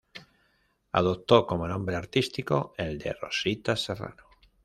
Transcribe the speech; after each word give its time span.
Adoptó 0.93 1.45
como 1.45 1.67
nombre 1.67 1.95
artístico 1.95 2.73
el 2.75 2.97
de 2.97 3.13
Rosita 3.13 3.75
Serrano. 3.75 4.23